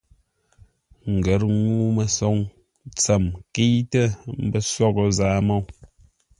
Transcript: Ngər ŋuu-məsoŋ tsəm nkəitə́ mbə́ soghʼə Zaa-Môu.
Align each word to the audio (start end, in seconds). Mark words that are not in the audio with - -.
Ngər 1.15 1.41
ŋuu-məsoŋ 1.61 2.37
tsəm 2.97 3.23
nkəitə́ 3.43 4.07
mbə́ 4.45 4.61
soghʼə 4.73 5.05
Zaa-Môu. 5.17 5.63